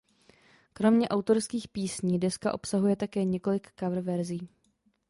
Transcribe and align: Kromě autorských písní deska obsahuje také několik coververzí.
Kromě 0.73 1.09
autorských 1.09 1.67
písní 1.67 2.19
deska 2.19 2.53
obsahuje 2.53 2.95
také 2.95 3.23
několik 3.25 3.71
coververzí. 3.79 4.49